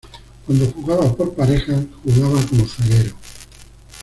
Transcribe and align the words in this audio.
Cuando 0.47 0.65
jugaba 0.71 1.13
por 1.13 1.35
parejas 1.35 1.85
jugaba 2.03 2.41
como 2.47 2.65
zaguero. 2.67 3.15